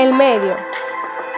El 0.00 0.14
medio. 0.14 0.56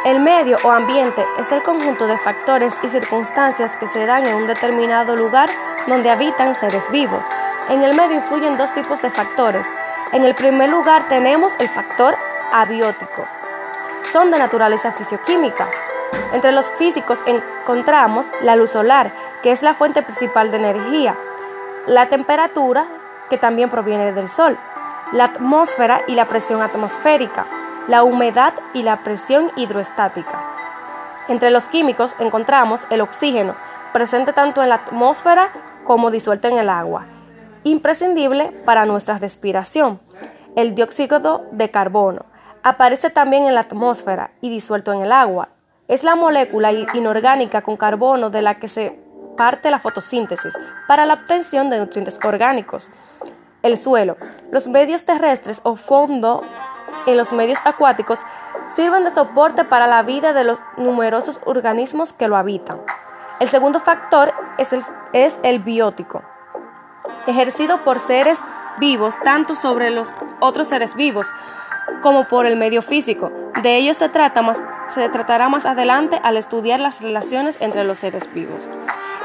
El 0.05 0.21
medio 0.21 0.57
o 0.63 0.71
ambiente 0.71 1.27
es 1.37 1.51
el 1.51 1.65
conjunto 1.65 2.07
de 2.07 2.17
factores 2.17 2.73
y 2.85 2.89
circunstancias 2.89 3.75
que 3.75 3.89
se 3.89 4.07
dan 4.07 4.25
en 4.25 4.37
un 4.37 4.47
determinado 4.47 5.17
lugar 5.17 5.51
donde 5.89 6.11
habitan 6.11 6.55
seres 6.55 6.89
vivos. 6.93 7.27
En 7.71 7.83
el 7.83 7.97
medio 7.97 8.19
influyen 8.19 8.57
dos 8.57 8.73
tipos 8.73 9.03
de 9.03 9.11
factores. 9.11 9.67
En 10.13 10.23
el 10.23 10.37
primer 10.37 10.69
lugar 10.71 11.09
tenemos 11.09 11.53
el 11.59 11.69
factor 11.71 12.17
abiótico. 12.53 13.27
Son 14.13 14.31
de 14.31 14.39
naturaleza 14.39 14.93
fisioquímica. 14.93 15.69
Entre 16.33 16.53
los 16.53 16.71
físicos 16.71 17.19
encontramos 17.27 18.31
la 18.43 18.55
luz 18.55 18.71
solar, 18.71 19.11
que 19.43 19.51
es 19.51 19.65
la 19.65 19.75
fuente 19.75 20.03
principal 20.03 20.53
de 20.53 20.59
energía, 20.59 21.17
la 21.89 22.07
temperatura, 22.07 22.87
que 23.29 23.39
también 23.39 23.71
proviene 23.71 24.13
del 24.13 24.29
sol, 24.29 24.57
la 25.11 25.25
atmósfera 25.25 26.03
y 26.07 26.15
la 26.15 26.27
presión 26.27 26.63
atmosférica, 26.63 27.45
la 27.89 28.05
humedad 28.05 28.55
y 28.75 28.83
la 28.83 29.03
presión 29.03 29.51
hidroestática. 29.57 30.43
Entre 31.29 31.51
los 31.51 31.69
químicos 31.69 32.15
encontramos 32.19 32.87
el 32.91 33.01
oxígeno, 33.01 33.55
presente 33.93 34.33
tanto 34.33 34.63
en 34.63 34.69
la 34.69 34.77
atmósfera 34.77 35.51
como 35.85 36.11
disuelto 36.11 36.49
en 36.49 36.59
el 36.59 36.69
agua, 36.69 37.07
imprescindible 37.65 38.53
para 38.65 38.87
nuestra 38.87 39.19
respiración. 39.19 40.01
El 40.57 40.75
dióxido 40.75 41.43
de 41.53 41.71
carbono 41.71 42.25
aparece 42.63 43.11
también 43.11 43.47
en 43.47 43.55
la 43.55 43.61
atmósfera 43.61 44.31
y 44.41 44.51
disuelto 44.51 44.93
en 44.93 45.03
el 45.03 45.13
agua. 45.13 45.49
Es 45.89 46.05
la 46.05 46.15
molécula 46.15 46.73
inorgánica 46.73 47.63
con 47.63 47.77
carbono 47.77 48.31
de 48.31 48.43
la 48.43 48.55
que 48.57 48.69
se 48.69 48.99
parte 49.37 49.71
la 49.71 49.79
fotosíntesis 49.79 50.55
para 50.87 51.07
la 51.07 51.15
obtención 51.15 51.71
de 51.71 51.79
nutrientes 51.79 52.19
orgánicos. 52.23 52.91
El 53.63 53.79
suelo. 53.79 54.17
Los 54.51 54.69
medios 54.69 55.05
terrestres 55.05 55.61
o 55.63 55.77
fondo 55.77 56.43
en 57.07 57.17
los 57.17 57.33
medios 57.33 57.59
acuáticos 57.65 58.21
sirven 58.75 59.05
de 59.05 59.11
soporte 59.11 59.65
para 59.65 59.87
la 59.87 60.03
vida 60.03 60.33
de 60.33 60.45
los 60.45 60.61
numerosos 60.77 61.41
organismos 61.45 62.13
que 62.13 62.29
lo 62.29 62.37
habitan. 62.37 62.79
El 63.41 63.49
segundo 63.49 63.81
factor 63.81 64.33
es 64.59 64.73
el, 64.73 64.85
es 65.13 65.41
el 65.43 65.59
biótico, 65.59 66.23
ejercido 67.27 67.79
por 67.85 67.99
seres 67.99 68.41
vivos 68.79 69.19
tanto 69.23 69.55
sobre 69.55 69.91
los 69.91 70.15
otros 70.41 70.69
seres 70.69 70.95
vivos 70.95 71.31
como 72.03 72.25
por 72.25 72.47
el 72.47 72.57
medio 72.57 72.83
físico. 72.83 73.31
De 73.63 73.77
ello 73.77 73.95
se, 73.95 74.09
trata 74.09 74.43
se 74.89 75.09
tratará 75.09 75.49
más 75.49 75.67
adelante 75.67 76.21
al 76.23 76.37
estudiar 76.37 76.81
las 76.81 77.01
relaciones 77.01 77.61
entre 77.61 77.85
los 77.85 77.99
seres 77.99 78.33
vivos. 78.33 78.69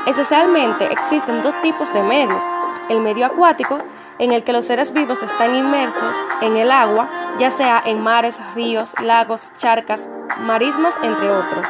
Esencialmente 0.05 0.85
existen 0.85 1.41
dos 1.41 1.59
tipos 1.61 1.93
de 1.93 2.01
medios, 2.01 2.43
el 2.89 3.01
medio 3.01 3.25
acuático, 3.25 3.79
en 4.19 4.31
el 4.31 4.43
que 4.43 4.53
los 4.53 4.65
seres 4.65 4.93
vivos 4.93 5.21
están 5.23 5.55
inmersos 5.55 6.15
en 6.41 6.57
el 6.57 6.71
agua, 6.71 7.07
ya 7.39 7.51
sea 7.51 7.81
en 7.85 8.01
mares, 8.01 8.39
ríos, 8.55 8.95
lagos, 9.01 9.51
charcas, 9.57 10.07
marismas, 10.39 10.95
entre 11.03 11.29
otros. 11.29 11.65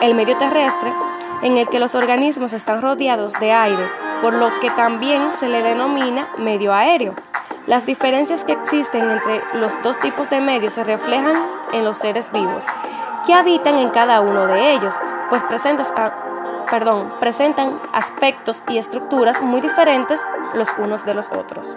El 0.00 0.14
medio 0.14 0.36
terrestre, 0.36 0.92
en 1.42 1.56
el 1.56 1.66
que 1.68 1.80
los 1.80 1.94
organismos 1.94 2.52
están 2.52 2.82
rodeados 2.82 3.34
de 3.34 3.52
aire, 3.52 3.88
por 4.20 4.34
lo 4.34 4.60
que 4.60 4.70
también 4.70 5.32
se 5.32 5.48
le 5.48 5.62
denomina 5.62 6.28
medio 6.38 6.74
aéreo. 6.74 7.14
Las 7.66 7.86
diferencias 7.86 8.44
que 8.44 8.52
existen 8.52 9.10
entre 9.10 9.42
los 9.54 9.80
dos 9.82 9.98
tipos 10.00 10.30
de 10.30 10.40
medios 10.40 10.72
se 10.72 10.84
reflejan 10.84 11.46
en 11.72 11.84
los 11.84 11.98
seres 11.98 12.30
vivos, 12.32 12.64
que 13.26 13.34
habitan 13.34 13.76
en 13.76 13.90
cada 13.90 14.20
uno 14.20 14.46
de 14.46 14.72
ellos, 14.72 14.94
pues 15.28 15.42
presentan, 15.44 15.86
presentan 17.20 17.80
aspectos 17.92 18.62
y 18.68 18.78
estructuras 18.78 19.42
muy 19.42 19.60
diferentes 19.60 20.20
los 20.54 20.68
unos 20.78 21.04
de 21.04 21.14
los 21.14 21.30
otros. 21.30 21.76